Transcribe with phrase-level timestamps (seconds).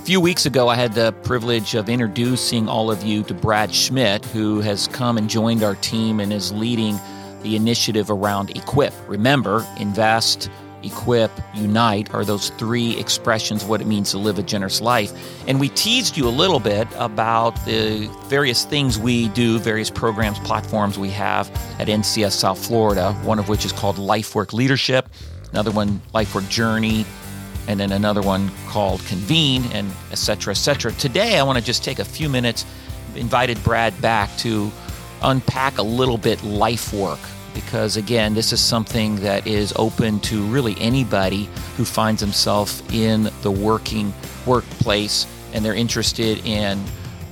[0.00, 3.72] A few weeks ago, I had the privilege of introducing all of you to Brad
[3.72, 6.98] Schmidt, who has come and joined our team and is leading
[7.42, 8.94] the initiative around Equip.
[9.06, 10.50] Remember, invest,
[10.82, 15.12] equip, unite are those three expressions of what it means to live a generous life.
[15.46, 20.38] And we teased you a little bit about the various things we do, various programs,
[20.38, 25.10] platforms we have at NCF South Florida, one of which is called LifeWork Leadership,
[25.50, 27.04] another one, LifeWork Journey
[27.70, 30.90] and then another one called Convene, and et cetera, et cetera.
[30.92, 32.66] Today, I want to just take a few minutes,
[33.14, 34.72] invited Brad back to
[35.22, 37.20] unpack a little bit life work,
[37.54, 43.30] because again, this is something that is open to really anybody who finds himself in
[43.42, 44.12] the working
[44.46, 46.82] workplace and they're interested in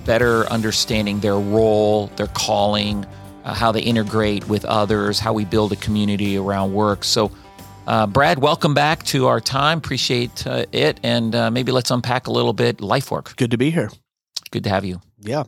[0.04, 3.04] better understanding their role, their calling,
[3.44, 7.02] uh, how they integrate with others, how we build a community around work.
[7.02, 7.32] So,
[7.88, 9.78] uh, Brad, welcome back to our time.
[9.78, 11.00] Appreciate uh, it.
[11.02, 13.34] And uh, maybe let's unpack a little bit life work.
[13.36, 13.90] Good to be here.
[14.50, 15.00] Good to have you.
[15.20, 15.44] Yeah.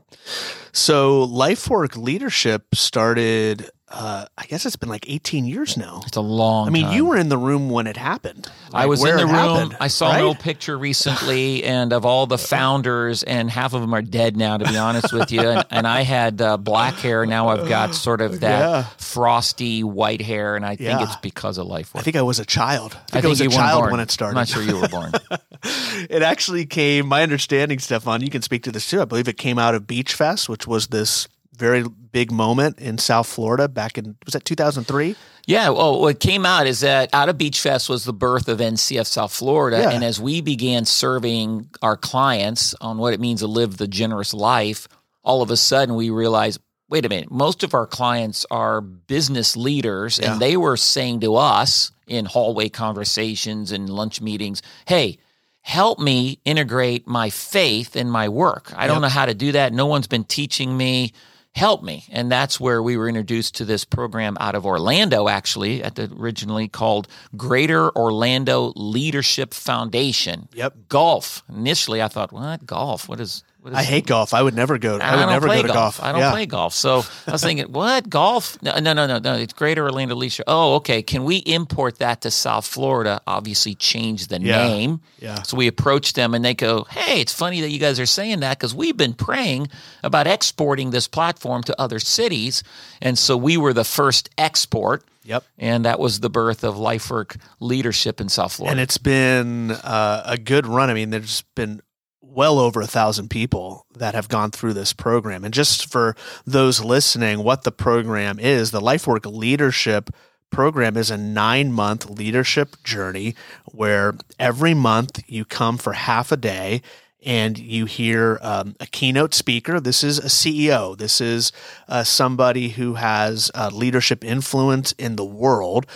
[0.72, 6.02] So, life work leadership started uh, I guess it's been like 18 years now.
[6.06, 6.68] It's a long.
[6.68, 6.94] I mean, time.
[6.94, 8.48] you were in the room when it happened.
[8.72, 9.34] Like I was in the room.
[9.34, 10.18] Happened, I saw right?
[10.18, 14.36] an old picture recently, and of all the founders, and half of them are dead
[14.36, 15.40] now, to be honest with you.
[15.40, 17.26] And, and I had uh, black hair.
[17.26, 18.82] Now I've got sort of that yeah.
[18.98, 21.02] frosty white hair, and I think yeah.
[21.02, 22.02] it's because of life work.
[22.02, 22.92] I think I was a child.
[22.92, 23.90] I think I, think was a child born.
[23.92, 24.38] when it started.
[24.38, 25.12] I'm not sure you were born.
[26.08, 27.08] it actually came.
[27.08, 29.00] My understanding, Stephan, you can speak to this too.
[29.00, 31.26] I believe it came out of Beach Fest, which was this
[31.60, 35.14] very big moment in South Florida back in was that 2003?
[35.46, 38.58] Yeah, well, what came out is that out of Beach Fest was the birth of
[38.58, 39.90] NCF South Florida, yeah.
[39.90, 44.32] and as we began serving our clients on what it means to live the generous
[44.32, 44.88] life,
[45.22, 49.56] all of a sudden we realized, wait a minute, most of our clients are business
[49.56, 50.32] leaders, yeah.
[50.32, 55.18] and they were saying to us in hallway conversations and lunch meetings, "Hey."
[55.62, 58.72] help me integrate my faith in my work.
[58.74, 58.94] I yep.
[58.94, 59.74] don't know how to do that.
[59.74, 61.12] No one's been teaching me
[61.54, 62.04] help me.
[62.10, 66.10] And that's where we were introduced to this program out of Orlando, actually, at the
[66.18, 70.48] originally called Greater Orlando Leadership Foundation.
[70.54, 70.74] Yep.
[70.88, 71.42] Golf.
[71.48, 72.66] Initially, I thought, what?
[72.66, 73.08] Golf?
[73.08, 74.32] What is I hate golf.
[74.32, 74.98] I would never go.
[74.98, 75.98] I, I would never go to golf.
[75.98, 76.02] golf.
[76.02, 76.30] I don't yeah.
[76.30, 76.74] play golf.
[76.74, 78.60] So I was thinking, what golf?
[78.62, 79.34] No, no, no, no, no.
[79.34, 80.44] It's Greater Orlando Leisure.
[80.46, 81.02] Oh, okay.
[81.02, 83.20] Can we import that to South Florida?
[83.26, 84.66] Obviously, change the yeah.
[84.66, 85.00] name.
[85.18, 85.42] Yeah.
[85.42, 88.40] So we approached them, and they go, "Hey, it's funny that you guys are saying
[88.40, 89.68] that because we've been praying
[90.02, 92.62] about exporting this platform to other cities,
[93.02, 95.44] and so we were the first export." Yep.
[95.58, 98.72] And that was the birth of LifeWork leadership in South Florida.
[98.72, 100.88] And it's been uh, a good run.
[100.88, 101.82] I mean, there's been
[102.30, 105.44] well over a thousand people that have gone through this program.
[105.44, 106.14] And just for
[106.46, 110.10] those listening, what the program is, the LifeWork Leadership
[110.50, 113.34] program is a nine month leadership journey
[113.66, 116.82] where every month you come for half a day
[117.22, 119.78] and you hear um, a keynote speaker.
[119.78, 120.96] This is a CEO.
[120.96, 121.52] This is
[121.88, 125.86] uh, somebody who has uh, leadership influence in the world.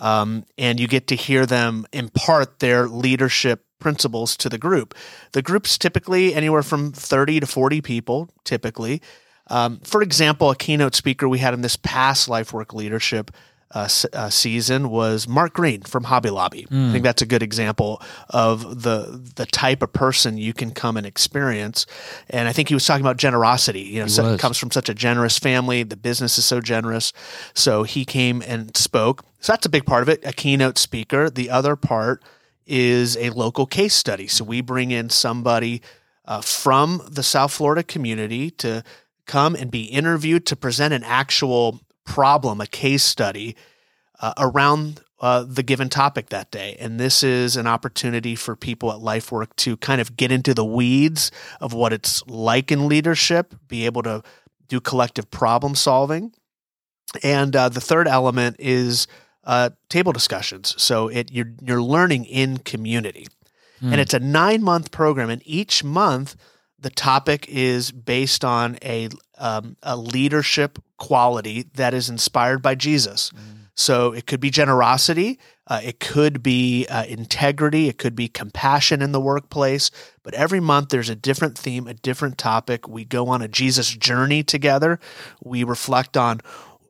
[0.00, 4.94] Um, and you get to hear them impart their leadership principles to the group.
[5.32, 9.02] The group's typically anywhere from 30 to 40 people, typically.
[9.48, 13.32] Um, for example, a keynote speaker we had in this past LifeWork Leadership
[13.74, 16.66] uh, uh, season was Mart Green from Hobby Lobby.
[16.70, 16.90] Mm.
[16.90, 20.96] I think that's a good example of the the type of person you can come
[20.96, 21.86] and experience.
[22.28, 23.80] And I think he was talking about generosity.
[23.80, 25.82] You know, so comes from such a generous family.
[25.82, 27.12] The business is so generous.
[27.54, 29.24] So he came and spoke.
[29.40, 30.20] So that's a big part of it.
[30.24, 31.30] A keynote speaker.
[31.30, 32.22] The other part
[32.66, 34.26] is a local case study.
[34.26, 35.82] So we bring in somebody
[36.24, 38.82] uh, from the South Florida community to
[39.26, 43.56] come and be interviewed to present an actual problem, a case study
[44.20, 46.76] uh, around uh, the given topic that day.
[46.80, 50.64] And this is an opportunity for people at LifeWork to kind of get into the
[50.64, 51.30] weeds
[51.60, 54.22] of what it's like in leadership, be able to
[54.68, 56.32] do collective problem solving.
[57.22, 59.06] And uh, the third element is
[59.44, 60.74] uh, table discussions.
[60.78, 63.26] So it you're you're learning in community,
[63.80, 63.86] mm.
[63.86, 64.00] and hmm.
[64.00, 66.36] it's a nine month program, and each month
[66.78, 69.08] the topic is based on a
[69.38, 73.30] um, a leadership quality that is inspired by Jesus.
[73.30, 73.62] Mm.
[73.74, 79.00] So it could be generosity, uh, it could be uh, integrity, it could be compassion
[79.00, 79.90] in the workplace.
[80.22, 82.86] But every month there's a different theme, a different topic.
[82.86, 85.00] We go on a Jesus journey together.
[85.42, 86.40] We reflect on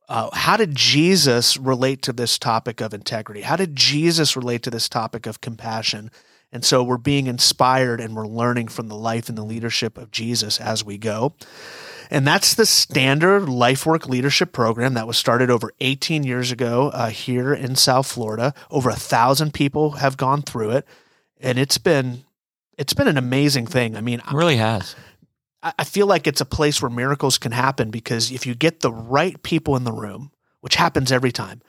[0.08, 3.42] uh, how did Jesus relate to this topic of integrity?
[3.42, 6.10] How did Jesus relate to this topic of compassion?
[6.52, 10.10] And so we're being inspired and we're learning from the life and the leadership of
[10.10, 11.34] Jesus as we go.
[12.10, 17.08] And that's the standard LifeWork leadership program that was started over 18 years ago uh,
[17.08, 18.52] here in South Florida.
[18.70, 20.86] Over a thousand people have gone through it.
[21.40, 22.24] And it's been
[22.76, 23.96] it's been an amazing thing.
[23.96, 24.94] I mean, It really has.
[25.62, 28.92] I feel like it's a place where miracles can happen because if you get the
[28.92, 31.62] right people in the room, which happens every time,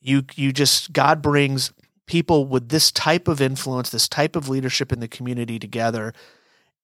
[0.00, 1.72] you you just God brings
[2.06, 6.12] people with this type of influence, this type of leadership in the community together,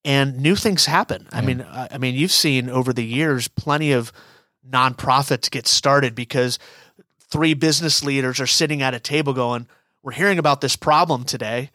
[0.04, 1.26] and new things happen.
[1.32, 4.12] I mean, I I mean, you've seen over the years plenty of
[4.68, 6.58] nonprofits get started because
[7.18, 9.66] three business leaders are sitting at a table going,
[10.02, 11.70] "We're hearing about this problem today."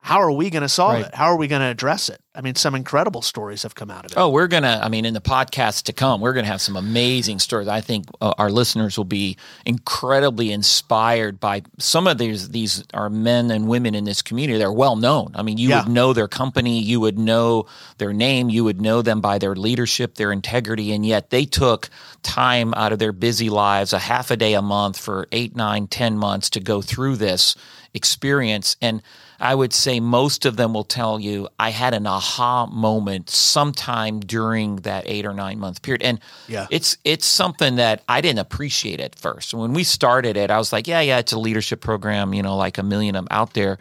[0.00, 1.04] How are we going to solve Right.
[1.06, 1.14] it?
[1.14, 2.20] How are we going to address it?
[2.34, 4.14] I mean, some incredible stories have come out of it.
[4.16, 6.60] Oh, we're going to, I mean, in the podcast to come, we're going to have
[6.60, 7.66] some amazing stories.
[7.66, 9.36] I think uh, our listeners will be
[9.66, 14.56] incredibly inspired by some of these, these are men and women in this community.
[14.58, 15.32] They're well known.
[15.34, 15.82] I mean, you Yeah.
[15.82, 17.66] would know their company, you would know
[17.98, 21.90] their name, you would know them by their leadership, their integrity, and yet they took
[22.22, 25.86] time out of their busy lives, a half a day a month for eight, nine,
[25.88, 27.56] ten months to go through this
[27.94, 28.76] experience.
[28.80, 29.02] And
[29.40, 34.20] I would say most of them will tell you, I had an aha moment sometime
[34.20, 36.02] during that eight or nine month period.
[36.02, 36.66] And Yeah.
[36.70, 39.54] it's it's something that I didn't appreciate at first.
[39.54, 42.56] When we started it, I was like, yeah, yeah, it's a leadership program, you know,
[42.56, 43.78] like a million of 'em out there.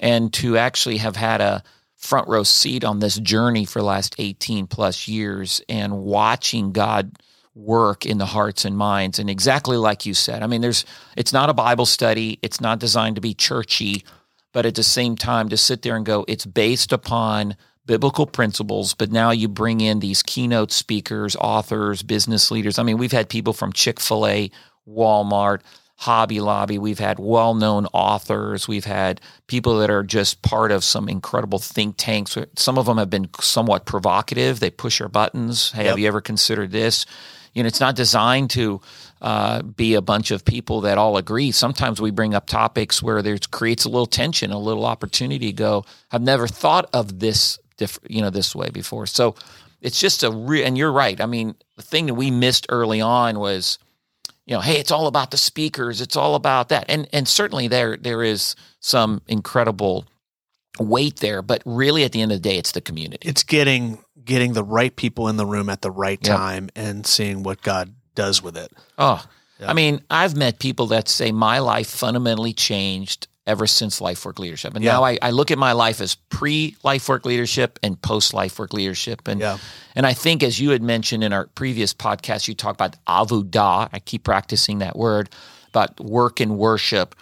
[0.00, 1.62] And to actually have had a
[1.96, 7.12] front row seat on this journey for the last 18 plus years and watching God
[7.54, 10.42] work in the hearts and minds and exactly like you said.
[10.42, 10.84] I mean, there's
[11.16, 14.04] it's not a Bible study, it's not designed to be churchy,
[14.52, 18.94] but at the same time to sit there and go, it's based upon biblical principles,
[18.94, 22.78] but now you bring in these keynote speakers, authors, business leaders.
[22.78, 24.50] I mean, we've had people from Chick-fil-A,
[24.88, 25.60] Walmart,
[25.98, 26.78] Hobby Lobby.
[26.78, 28.68] We've had well known authors.
[28.68, 32.36] We've had people that are just part of some incredible think tanks.
[32.56, 34.60] Some of them have been somewhat provocative.
[34.60, 35.72] They push our buttons.
[35.72, 37.06] Hey, have you ever considered this?
[37.56, 38.82] You know, it's not designed to
[39.22, 41.52] uh, be a bunch of people that all agree.
[41.52, 45.52] Sometimes we bring up topics where there creates a little tension, a little opportunity to
[45.54, 49.06] go, I've never thought of this, diff- you know, this way before.
[49.06, 49.36] So
[49.80, 51.18] it's just a real, and you're right.
[51.18, 53.78] I mean, the thing that we missed early on was,
[54.44, 56.02] you know, hey, it's all about the speakers.
[56.02, 56.84] It's all about that.
[56.90, 60.04] And, and certainly there, there is some incredible
[60.78, 63.26] weight there, but really at the end of the day, it's the community.
[63.26, 66.36] it's getting getting the right people in the room at the right Yep.
[66.36, 68.70] time and seeing what God does with it.
[68.98, 69.24] Oh,
[69.58, 69.70] Yeah.
[69.70, 74.38] I mean, I've met people that say my life fundamentally changed ever since life work
[74.38, 74.74] leadership.
[74.74, 74.92] And Yeah.
[74.94, 78.58] now I, I look at my life as pre life work leadership and post life
[78.58, 79.26] work leadership.
[79.28, 79.56] And Yeah.
[79.94, 83.88] and I think as you had mentioned in our previous podcast, you talked about avodah.
[83.92, 85.30] I keep practicing that word
[85.68, 87.14] about work and worship.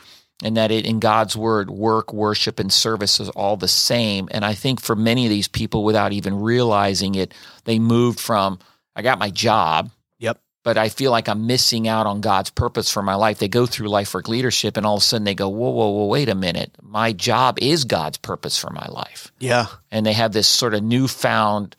[0.42, 4.28] And that it in God's word, work, worship, and service is all the same.
[4.32, 7.32] And I think for many of these people, without even realizing it,
[7.64, 8.58] they moved from
[8.96, 10.40] I got my job, Yep.
[10.64, 13.38] but I feel like I'm missing out on God's purpose for my life.
[13.38, 15.88] They go through life work leadership and all of a sudden they go, whoa, whoa,
[15.90, 16.72] whoa, wait a minute.
[16.82, 19.32] My job is God's purpose for my life.
[19.38, 19.66] Yeah.
[19.92, 21.76] And they have this sort of newfound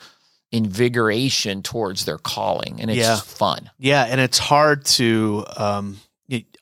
[0.52, 2.80] invigoration towards their calling.
[2.81, 3.18] And it's Yeah.
[3.18, 3.69] fun.
[3.78, 6.00] Yeah, and it's hard to um,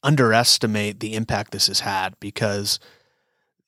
[0.03, 2.79] underestimate the impact this has had because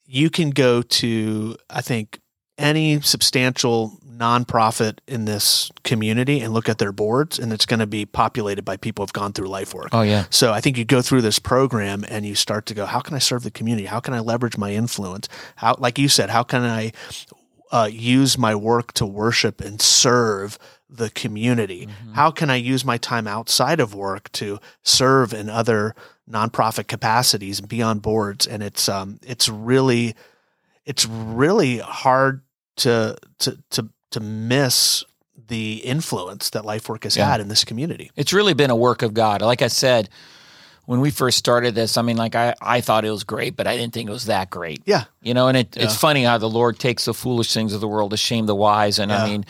[0.05, 2.19] you can go to, I think,
[2.57, 7.87] any substantial nonprofit in this community and look at their boards, and it's going to
[7.87, 9.89] be populated by people who've gone through life work.
[9.91, 10.25] Oh, yeah.
[10.29, 13.15] So I think you go through this program and you start to go, how can
[13.15, 13.87] I serve the community?
[13.87, 15.27] How can I leverage my influence?
[15.57, 16.91] How, like you said, how can I
[17.71, 20.57] uh, use my work to worship and serve
[20.89, 21.89] the community?
[22.13, 25.93] How can I use my time outside of work to serve in other
[26.29, 28.47] nonprofit capacities and be on boards?
[28.47, 30.15] And it's um, it's really
[30.85, 32.41] it's really hard
[32.77, 35.03] to to to to miss
[35.47, 37.29] the influence that LifeWork has Yeah.
[37.29, 38.09] had in this community.
[38.15, 39.41] It's really been a work of God.
[39.43, 40.09] Like I said,
[40.85, 43.67] when we first started this, I mean, like I, I thought it was great, but
[43.67, 44.81] I didn't think it was that great.
[44.85, 45.03] Yeah.
[45.21, 47.87] You know, and it, it's funny how the Lord takes the foolish things of the
[47.87, 48.97] world to shame the wise.
[48.97, 49.45] And I mean,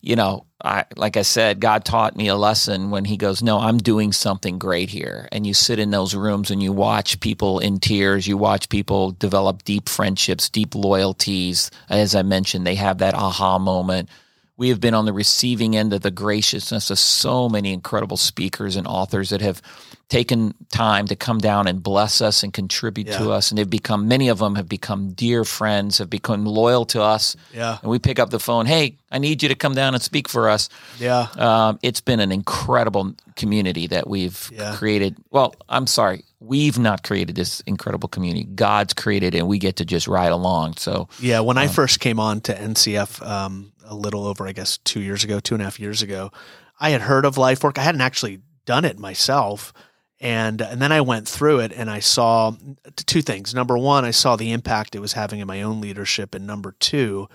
[0.00, 3.58] you know, I like I said, God taught me a lesson when He goes, "No,
[3.58, 7.58] I'm doing something great here." And you sit in those rooms and you watch people
[7.60, 8.26] in tears.
[8.26, 11.70] You watch people develop deep friendships, deep loyalties.
[11.88, 14.08] As I mentioned, they have that aha moment.
[14.58, 18.74] We have been on the receiving end of the graciousness of so many incredible speakers
[18.76, 19.62] and authors that have
[20.08, 23.50] taken time to come down and bless us and contribute to us.
[23.50, 27.36] And they've become, many of them have become dear friends, have become loyal to us.
[27.54, 27.78] Yeah.
[27.82, 30.26] And we pick up the phone, hey, I need you to come down and speak
[30.28, 30.68] for us.
[30.98, 31.28] Yeah.
[31.36, 34.74] Um, it's been an incredible community that we've Yeah.
[34.76, 35.14] created.
[35.30, 38.44] Well, I'm sorry, we've not created this incredible community.
[38.44, 40.76] God's created it, and we get to just ride along.
[40.78, 44.78] So, Yeah, when I first came on to NCF um, a little over, I guess,
[44.78, 46.30] two years ago, two and a half years ago,
[46.78, 47.78] I had heard of LifeWork.
[47.78, 49.72] I hadn't actually done it myself,
[50.20, 52.52] and and then I went through it and I saw
[52.94, 53.54] two things.
[53.54, 56.72] Number one, I saw the impact it was having in my own leadership, and number
[56.78, 57.28] two,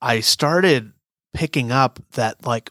[0.00, 0.92] I started
[1.34, 2.70] picking up that like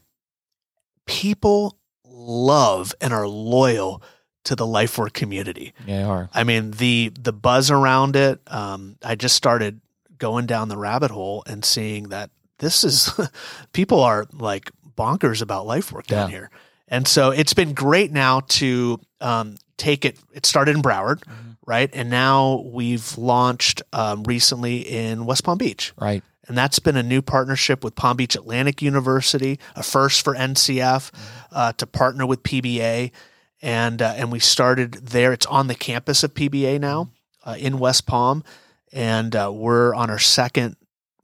[1.05, 4.03] people love and are loyal
[4.43, 5.73] to the LifeWork community.
[5.85, 6.29] Yeah, they are.
[6.33, 8.41] I mean the the buzz around it.
[8.47, 9.81] Um, I just started
[10.17, 12.29] going down the rabbit hole and seeing that
[12.61, 13.11] this is
[13.73, 16.37] people are like bonkers about life work down Yeah.
[16.37, 16.49] here,
[16.87, 20.17] and so it's been great now to um, take it.
[20.33, 21.57] It started in Broward, Mhm.
[21.67, 25.91] right, and now we've launched um, recently in West Palm Beach.
[25.99, 26.23] Right.
[26.47, 31.11] And that's been a new partnership with Palm Beach Atlantic University, a first for NCF,
[31.51, 33.11] uh, to partner with PBA,
[33.61, 35.31] and uh, and we started there.
[35.33, 37.11] It's on the campus of PBA now
[37.45, 38.43] uh, in West Palm,
[38.91, 40.75] and uh, we're on our second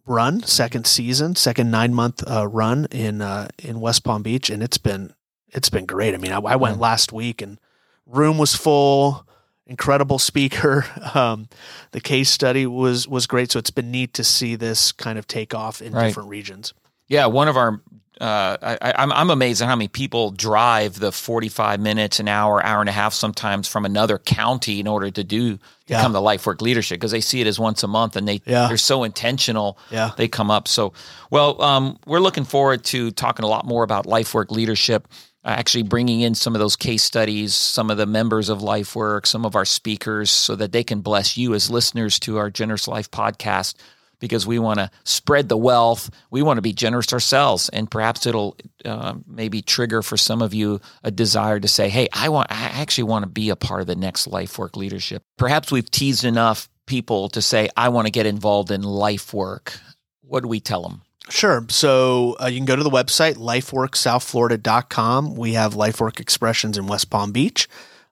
[0.07, 4.63] run, second season, second nine month uh, run in uh, in West Palm Beach, and
[4.63, 5.13] it's been
[5.49, 6.13] it's been great.
[6.13, 7.59] I mean, I, I went last week and
[8.05, 9.25] room was full.
[9.69, 10.85] Incredible speaker.
[11.13, 11.49] Um,
[11.91, 13.51] the case study was was great.
[13.51, 16.07] So it's been neat to see this kind of take off in Right.
[16.07, 16.73] different regions.
[17.07, 17.81] Yeah, one of our.
[18.19, 22.27] Uh, I, I- I'm I'm amazed at how many people drive the 45 minutes, an
[22.27, 26.01] hour, hour and a half, sometimes from another county in order to do Yeah.
[26.01, 28.41] come to Life Work Leadership because they see it as once a month and they
[28.45, 28.67] Yeah.
[28.67, 29.77] they're so intentional.
[29.91, 30.11] Yeah.
[30.17, 30.67] they come up.
[30.67, 30.93] So,
[31.29, 35.07] well, um, we're looking forward to talking a lot more about life work leadership.
[35.45, 39.25] Uh, actually, bringing in some of those case studies, some of the members of LifeWork,
[39.25, 42.85] some of our speakers, so that they can bless you as listeners to our Generous
[42.87, 43.75] Life podcast.
[44.19, 48.25] Because we want to spread the wealth, we want to be generous ourselves, and perhaps
[48.25, 52.51] it'll uh, maybe trigger for some of you a desire to say, "Hey, I want,
[52.51, 56.23] I actually want to be a part of the next LifeWork leadership." Perhaps we've teased
[56.23, 59.79] enough people to say, "I want to get involved in life work."
[60.21, 61.03] What do we tell them?
[61.29, 61.65] Sure.
[61.69, 65.35] So uh, you can go to the website, lifeworksouthflorida.com.
[65.35, 67.67] We have LifeWork expressions in West Palm Beach,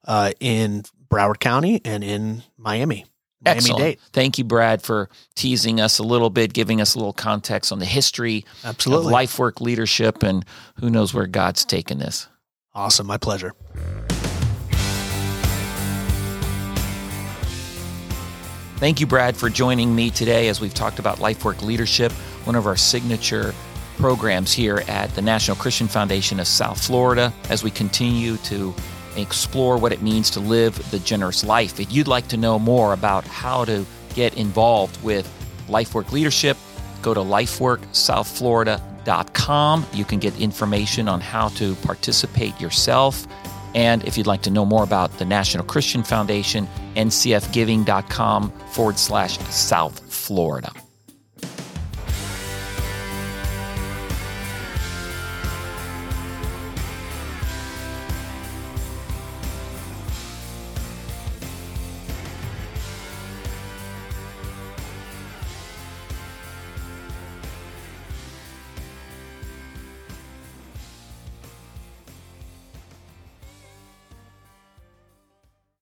[0.05, 3.05] uh, in Broward County, and in Miami.
[3.44, 3.80] Miami Excellent.
[3.80, 4.00] Dade.
[4.12, 7.80] Thank you, Brad, for teasing us a little bit, giving us a little context on
[7.80, 9.08] the history Absolutely.
[9.08, 10.46] of life work leadership, and
[10.80, 12.27] who knows where God's taken this.
[12.74, 13.08] Awesome.
[13.08, 13.54] My pleasure.
[18.77, 22.12] Thank you, Brad, for joining me today as we've talked about life work leadership,
[22.44, 23.54] one of our signature
[23.98, 28.75] programs here at the National Christian Foundation of South Florida, as we continue to
[29.17, 31.77] explore what it means to live the generous life.
[31.79, 35.29] If you'd like to know more about how to get involved with
[35.67, 36.57] LifeWork leadership,
[37.01, 39.86] go to lifeworksouthflorida.com.
[39.93, 43.27] You can get information on how to participate yourself.
[43.75, 49.38] And if you'd like to know more about the National Christian Foundation, ncfgiving.com forward slash
[49.50, 50.72] South Florida.